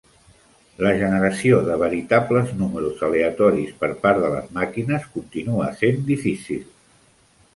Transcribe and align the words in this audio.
La 0.85 0.91
generació 1.01 1.57
de 1.67 1.73
veritables 1.81 2.53
números 2.61 3.03
aleatoris 3.09 3.75
per 3.83 3.89
part 4.07 4.23
de 4.23 4.31
les 4.37 4.49
màquines 4.57 5.05
continua 5.19 5.71
sent 5.83 6.01
difícil. 6.11 6.65